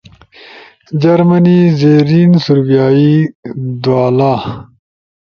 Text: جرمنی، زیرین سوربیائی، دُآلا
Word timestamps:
جرمنی، 1.01 1.59
زیرین 1.79 2.31
سوربیائی، 2.43 3.13
دُآلا 3.83 4.33